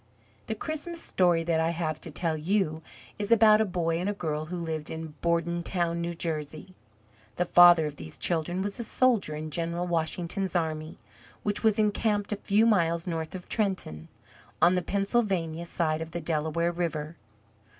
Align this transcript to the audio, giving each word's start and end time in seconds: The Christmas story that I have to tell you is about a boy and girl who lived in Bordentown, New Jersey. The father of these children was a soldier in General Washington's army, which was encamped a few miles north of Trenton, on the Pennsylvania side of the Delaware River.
The 0.47 0.55
Christmas 0.55 0.99
story 0.99 1.43
that 1.43 1.59
I 1.59 1.69
have 1.69 2.01
to 2.01 2.09
tell 2.09 2.35
you 2.35 2.81
is 3.19 3.31
about 3.31 3.61
a 3.61 3.65
boy 3.65 3.99
and 3.99 4.17
girl 4.17 4.45
who 4.45 4.57
lived 4.59 4.89
in 4.89 5.13
Bordentown, 5.21 6.01
New 6.01 6.15
Jersey. 6.15 6.73
The 7.35 7.45
father 7.45 7.85
of 7.85 7.97
these 7.97 8.17
children 8.17 8.63
was 8.63 8.79
a 8.79 8.83
soldier 8.83 9.35
in 9.35 9.51
General 9.51 9.85
Washington's 9.85 10.55
army, 10.55 10.97
which 11.43 11.63
was 11.63 11.77
encamped 11.77 12.31
a 12.31 12.37
few 12.37 12.65
miles 12.65 13.05
north 13.05 13.35
of 13.35 13.47
Trenton, 13.47 14.07
on 14.59 14.73
the 14.73 14.81
Pennsylvania 14.81 15.67
side 15.67 16.01
of 16.01 16.09
the 16.09 16.19
Delaware 16.21 16.71
River. 16.71 17.15